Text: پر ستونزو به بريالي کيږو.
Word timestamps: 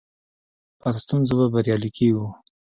پر 0.79 0.93
ستونزو 1.03 1.33
به 1.39 1.47
بريالي 1.53 1.89
کيږو. 1.97 2.27